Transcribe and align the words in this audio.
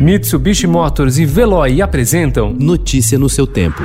Mitsubishi 0.00 0.66
Motors 0.66 1.18
e 1.18 1.26
Veloy 1.26 1.82
apresentam 1.82 2.54
Notícia 2.54 3.18
no 3.18 3.28
seu 3.28 3.46
tempo. 3.46 3.82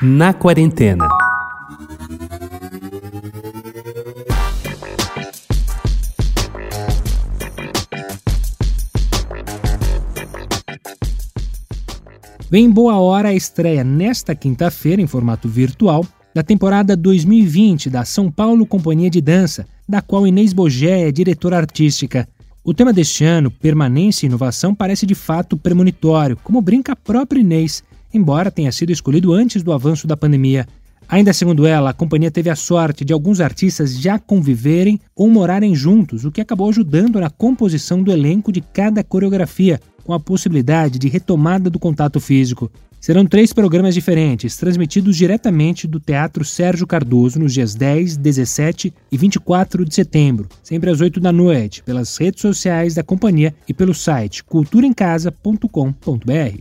Na 0.00 0.32
quarentena. 0.32 1.06
Vem 12.50 12.70
boa 12.70 12.98
hora 12.98 13.28
a 13.28 13.34
estreia 13.34 13.84
nesta 13.84 14.34
quinta-feira, 14.34 15.02
em 15.02 15.06
formato 15.06 15.50
virtual, 15.50 16.02
da 16.34 16.42
temporada 16.42 16.96
2020 16.96 17.90
da 17.90 18.06
São 18.06 18.30
Paulo 18.30 18.64
Companhia 18.64 19.10
de 19.10 19.20
Dança, 19.20 19.66
da 19.86 20.00
qual 20.00 20.26
Inês 20.26 20.54
Bogé 20.54 21.06
é 21.06 21.12
diretora 21.12 21.58
artística. 21.58 22.26
O 22.68 22.74
tema 22.74 22.92
deste 22.92 23.24
ano, 23.24 23.50
permanência 23.50 24.26
e 24.26 24.28
inovação, 24.28 24.74
parece 24.74 25.06
de 25.06 25.14
fato 25.14 25.56
premonitório, 25.56 26.36
como 26.44 26.60
brinca 26.60 26.92
a 26.92 26.96
própria 26.96 27.40
Inês, 27.40 27.82
embora 28.12 28.50
tenha 28.50 28.70
sido 28.70 28.92
escolhido 28.92 29.32
antes 29.32 29.62
do 29.62 29.72
avanço 29.72 30.06
da 30.06 30.18
pandemia. 30.18 30.66
Ainda 31.08 31.32
segundo 31.32 31.66
ela, 31.66 31.88
a 31.88 31.94
companhia 31.94 32.30
teve 32.30 32.50
a 32.50 32.54
sorte 32.54 33.06
de 33.06 33.12
alguns 33.14 33.40
artistas 33.40 33.98
já 33.98 34.18
conviverem 34.18 35.00
ou 35.16 35.30
morarem 35.30 35.74
juntos, 35.74 36.26
o 36.26 36.30
que 36.30 36.42
acabou 36.42 36.68
ajudando 36.68 37.18
na 37.18 37.30
composição 37.30 38.02
do 38.02 38.12
elenco 38.12 38.52
de 38.52 38.60
cada 38.60 39.02
coreografia, 39.02 39.80
com 40.04 40.12
a 40.12 40.20
possibilidade 40.20 40.98
de 40.98 41.08
retomada 41.08 41.70
do 41.70 41.78
contato 41.78 42.20
físico. 42.20 42.70
Serão 43.00 43.24
três 43.24 43.52
programas 43.52 43.94
diferentes, 43.94 44.56
transmitidos 44.56 45.16
diretamente 45.16 45.86
do 45.86 46.00
Teatro 46.00 46.44
Sérgio 46.44 46.86
Cardoso 46.86 47.38
nos 47.38 47.54
dias 47.54 47.74
10, 47.74 48.16
17 48.16 48.92
e 49.10 49.16
24 49.16 49.84
de 49.84 49.94
setembro, 49.94 50.48
sempre 50.62 50.90
às 50.90 51.00
8 51.00 51.20
da 51.20 51.30
noite, 51.30 51.82
pelas 51.84 52.16
redes 52.16 52.42
sociais 52.42 52.94
da 52.94 53.02
companhia 53.02 53.54
e 53.68 53.74
pelo 53.74 53.94
site 53.94 54.42
culturaemcasa.com.br. 54.44 56.58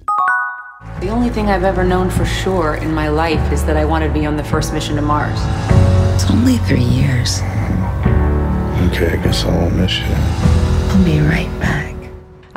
The 1.01 1.11
only 1.11 1.29
thing 1.29 1.49
I've 1.49 1.65
ever 1.65 1.83
known 1.83 2.09
for 2.09 2.25
sure 2.25 2.75
in 2.75 2.93
my 2.93 3.09
life 3.09 3.53
is 3.53 3.63
that 3.63 3.77
I 3.77 3.85
wanted 3.85 4.13
to 4.13 4.13
be 4.13 4.27
on 4.27 4.37
the 4.37 4.43
first 4.43 4.73
mission 4.73 4.95
to 4.95 5.01
Mars. 5.01 5.39
It's 6.15 6.29
only 6.29 6.57
three 6.67 6.83
years. 6.83 7.41
Okay, 8.87 9.11
I 9.11 9.23
guess 9.23 9.43
I 9.43 9.49
won't 9.49 9.75
miss 9.75 9.99
you. 9.99 10.15
I'll 10.89 11.03
be 11.03 11.19
right 11.19 11.49
back. 11.59 11.96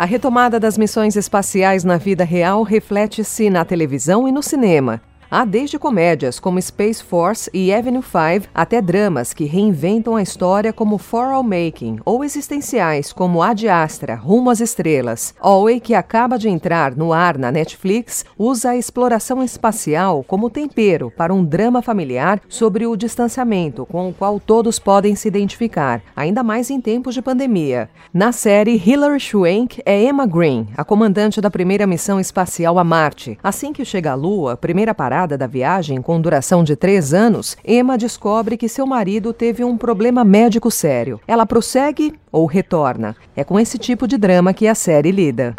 A 0.00 0.06
retomada 0.06 0.58
das 0.58 0.78
missões 0.78 1.14
espaciais 1.14 1.84
na 1.84 1.98
vida 1.98 2.24
real 2.24 2.62
reflete-se 2.62 3.50
na 3.50 3.66
televisão 3.66 4.26
e 4.26 4.32
no 4.32 4.42
cinema. 4.42 5.02
Há 5.32 5.44
desde 5.44 5.78
comédias 5.78 6.40
como 6.40 6.60
Space 6.60 7.04
Force 7.04 7.48
e 7.54 7.72
Avenue 7.72 8.02
5 8.02 8.50
até 8.52 8.82
dramas 8.82 9.32
que 9.32 9.44
reinventam 9.44 10.16
a 10.16 10.22
história 10.22 10.72
como 10.72 10.98
For 10.98 11.26
All 11.26 11.44
Making 11.44 12.00
ou 12.04 12.24
existenciais 12.24 13.12
como 13.12 13.40
Ad 13.40 13.68
Astra, 13.68 14.16
Rumo 14.16 14.50
às 14.50 14.58
Estrelas. 14.58 15.32
Alway, 15.38 15.78
que 15.78 15.94
acaba 15.94 16.36
de 16.36 16.48
entrar 16.48 16.96
no 16.96 17.12
ar 17.12 17.38
na 17.38 17.52
Netflix, 17.52 18.24
usa 18.36 18.70
a 18.70 18.76
exploração 18.76 19.40
espacial 19.40 20.24
como 20.26 20.50
tempero 20.50 21.12
para 21.16 21.32
um 21.32 21.44
drama 21.44 21.80
familiar 21.80 22.40
sobre 22.48 22.84
o 22.84 22.96
distanciamento 22.96 23.86
com 23.86 24.08
o 24.08 24.12
qual 24.12 24.40
todos 24.40 24.80
podem 24.80 25.14
se 25.14 25.28
identificar, 25.28 26.02
ainda 26.16 26.42
mais 26.42 26.70
em 26.70 26.80
tempos 26.80 27.14
de 27.14 27.22
pandemia. 27.22 27.88
Na 28.12 28.32
série, 28.32 28.82
Hilary 28.84 29.20
Swank 29.20 29.80
é 29.86 30.02
Emma 30.02 30.26
Green, 30.26 30.66
a 30.76 30.82
comandante 30.82 31.40
da 31.40 31.52
primeira 31.52 31.86
missão 31.86 32.18
espacial 32.18 32.80
a 32.80 32.82
Marte. 32.82 33.38
Assim 33.44 33.72
que 33.72 33.84
chega 33.84 34.10
à 34.10 34.14
Lua, 34.16 34.56
primeira 34.56 34.92
parada 34.92 35.19
da 35.26 35.46
viagem, 35.46 36.00
com 36.00 36.20
duração 36.20 36.62
de 36.62 36.76
três 36.76 37.14
anos, 37.14 37.56
Emma 37.64 37.96
descobre 37.96 38.56
que 38.56 38.68
seu 38.68 38.86
marido 38.86 39.32
teve 39.32 39.64
um 39.64 39.76
problema 39.76 40.24
médico 40.24 40.70
sério. 40.70 41.20
Ela 41.26 41.46
prossegue 41.46 42.14
ou 42.32 42.46
retorna? 42.46 43.16
É 43.34 43.44
com 43.44 43.58
esse 43.58 43.78
tipo 43.78 44.06
de 44.06 44.16
drama 44.16 44.52
que 44.52 44.66
a 44.66 44.74
série 44.74 45.10
lida. 45.10 45.54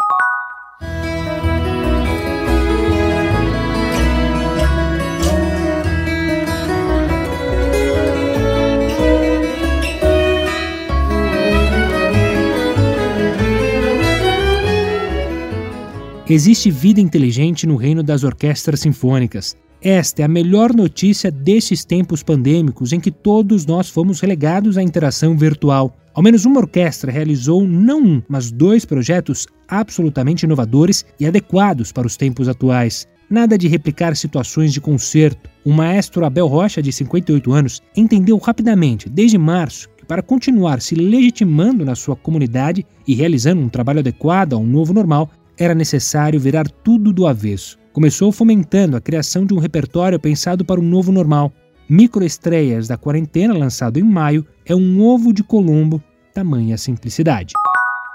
Existe 16.32 16.70
vida 16.70 16.98
inteligente 16.98 17.66
no 17.66 17.76
reino 17.76 18.02
das 18.02 18.24
orquestras 18.24 18.80
sinfônicas. 18.80 19.54
Esta 19.82 20.22
é 20.22 20.24
a 20.24 20.28
melhor 20.28 20.74
notícia 20.74 21.30
desses 21.30 21.84
tempos 21.84 22.22
pandêmicos 22.22 22.90
em 22.94 22.98
que 22.98 23.10
todos 23.10 23.66
nós 23.66 23.90
fomos 23.90 24.18
relegados 24.18 24.78
à 24.78 24.82
interação 24.82 25.36
virtual. 25.36 25.94
Ao 26.14 26.22
menos 26.22 26.46
uma 26.46 26.60
orquestra 26.60 27.12
realizou 27.12 27.68
não 27.68 28.00
um, 28.02 28.22
mas 28.26 28.50
dois 28.50 28.86
projetos 28.86 29.46
absolutamente 29.68 30.46
inovadores 30.46 31.04
e 31.20 31.26
adequados 31.26 31.92
para 31.92 32.06
os 32.06 32.16
tempos 32.16 32.48
atuais. 32.48 33.06
Nada 33.28 33.58
de 33.58 33.68
replicar 33.68 34.16
situações 34.16 34.72
de 34.72 34.80
concerto. 34.80 35.50
O 35.66 35.70
maestro 35.70 36.24
Abel 36.24 36.46
Rocha, 36.46 36.80
de 36.80 36.94
58 36.94 37.52
anos, 37.52 37.82
entendeu 37.94 38.38
rapidamente, 38.38 39.06
desde 39.06 39.36
março, 39.36 39.86
que 39.98 40.06
para 40.06 40.22
continuar 40.22 40.80
se 40.80 40.94
legitimando 40.94 41.84
na 41.84 41.94
sua 41.94 42.16
comunidade 42.16 42.86
e 43.06 43.14
realizando 43.14 43.60
um 43.60 43.68
trabalho 43.68 43.98
adequado 43.98 44.54
ao 44.54 44.64
novo 44.64 44.94
normal, 44.94 45.30
era 45.58 45.74
necessário 45.74 46.40
virar 46.40 46.68
tudo 46.68 47.12
do 47.12 47.26
avesso. 47.26 47.78
Começou 47.92 48.32
fomentando 48.32 48.96
a 48.96 49.00
criação 49.00 49.44
de 49.44 49.52
um 49.52 49.58
repertório 49.58 50.18
pensado 50.18 50.64
para 50.64 50.80
o 50.80 50.82
novo 50.82 51.12
normal. 51.12 51.52
Microestreias 51.88 52.88
da 52.88 52.96
quarentena, 52.96 53.52
lançado 53.52 53.98
em 53.98 54.02
maio, 54.02 54.46
é 54.64 54.74
um 54.74 55.02
ovo 55.02 55.32
de 55.32 55.42
Colombo, 55.42 56.02
tamanha 56.32 56.78
simplicidade. 56.78 57.52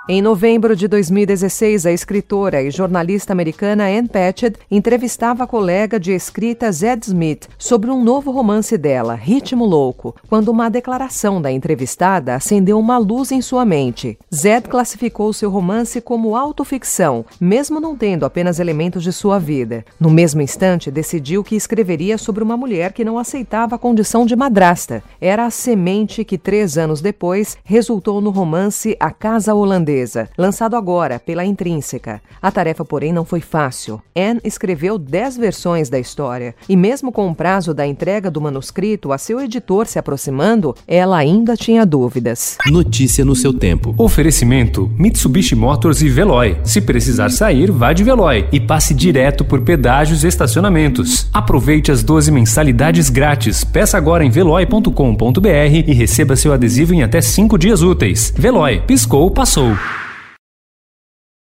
Em 0.10 0.22
novembro 0.22 0.74
de 0.74 0.88
2016, 0.88 1.86
a 1.86 1.92
escritora 1.92 2.64
e 2.64 2.72
jornalista 2.72 3.34
americana 3.34 3.90
Ann 3.90 4.08
Patchett 4.08 4.58
entrevistava 4.72 5.44
a 5.44 5.48
colega 5.48 6.00
de 6.00 6.14
escrita 6.14 6.72
Zed 6.72 7.08
Smith 7.08 7.50
sobre 7.58 7.92
um 7.92 8.02
novo 8.02 8.32
romance 8.32 8.78
dela, 8.78 9.16
Ritmo 9.16 9.66
Louco, 9.66 10.16
quando 10.30 10.48
uma 10.48 10.70
declaração 10.70 11.42
da 11.42 11.52
entrevistada 11.52 12.36
acendeu 12.36 12.80
uma 12.80 12.98
luz 12.98 13.34
em 13.34 13.42
sua 13.42 13.66
mente. 13.66 14.18
Zed 14.34 14.70
classificou 14.70 15.34
seu 15.34 15.50
romance 15.50 16.00
como 16.00 16.38
autoficção, 16.38 17.26
mesmo 17.38 17.82
não 17.82 17.94
tendo 17.94 18.26
apenas 18.26 18.62
elementos 18.62 19.04
de 19.04 19.12
sua 19.12 19.38
vida. 19.38 19.84
No 20.00 20.10
mesmo 20.10 20.40
instante, 20.40 20.90
decidiu 20.90 21.44
que 21.44 21.58
escreveria 21.58 22.18
sobre 22.18 22.42
uma 22.42 22.56
mulher 22.56 22.94
que 22.94 23.04
não 23.04 23.20
aceitava 23.20 23.76
a 23.76 23.80
condição 23.80 24.26
de 24.26 24.38
madrasta. 24.38 25.04
Era 25.20 25.46
a 25.46 25.52
semente 25.52 26.24
que, 26.24 26.38
três 26.38 26.78
anos 26.78 27.02
depois, 27.02 27.58
resultou 27.66 28.22
no 28.22 28.30
romance 28.30 28.96
A 29.02 29.12
Casa 29.12 29.54
Holandesa 29.54 29.97
lançado 30.38 30.76
agora 30.76 31.20
pela 31.20 31.46
Intrínseca. 31.46 32.22
A 32.42 32.52
tarefa, 32.52 32.86
porém, 32.86 33.12
não 33.12 33.26
foi 33.26 33.42
fácil. 33.42 34.02
Anne 34.16 34.42
escreveu 34.44 34.98
dez 34.98 35.38
versões 35.38 35.90
da 35.90 36.00
história 36.00 36.56
e, 36.68 36.76
mesmo 36.76 37.12
com 37.12 37.28
o 37.28 37.36
prazo 37.36 37.74
da 37.74 37.86
entrega 37.86 38.30
do 38.30 38.42
manuscrito 38.42 39.12
a 39.12 39.18
seu 39.18 39.40
editor 39.40 39.88
se 39.88 40.00
aproximando, 40.00 40.76
ela 40.88 41.18
ainda 41.18 41.56
tinha 41.56 41.86
dúvidas. 41.86 42.58
Notícia 42.68 43.26
no 43.26 43.36
seu 43.36 43.54
tempo. 43.54 43.94
Oferecimento: 43.98 44.92
Mitsubishi 44.98 45.56
Motors 45.56 46.02
e 46.02 46.10
Veloy. 46.10 46.58
Se 46.64 46.82
precisar 46.82 47.30
sair, 47.30 47.72
vá 47.72 47.94
de 47.94 48.04
Veloy 48.04 48.48
e 48.52 48.60
passe 48.60 48.94
direto 48.94 49.44
por 49.44 49.62
pedágios 49.62 50.24
e 50.24 50.28
estacionamentos. 50.28 51.28
Aproveite 51.34 51.92
as 51.92 52.04
12 52.04 52.32
mensalidades 52.32 53.10
grátis. 53.10 53.64
Peça 53.64 53.98
agora 53.98 54.24
em 54.24 54.30
veloy.com.br 54.30 55.48
e 55.88 55.94
receba 55.94 56.36
seu 56.36 56.54
adesivo 56.54 56.94
em 56.94 57.04
até 57.04 57.22
5 57.22 57.58
dias 57.58 57.82
úteis. 57.82 58.34
Veloy, 58.38 58.82
piscou, 58.82 59.30
passou. 59.32 59.76